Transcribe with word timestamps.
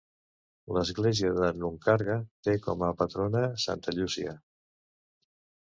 L'església 0.77 1.33
de 1.39 1.49
Nuncarga 1.65 2.17
té 2.49 2.57
com 2.69 2.87
a 2.89 2.91
patrona 3.03 3.45
Santa 3.67 3.97
Llúcia. 4.01 4.37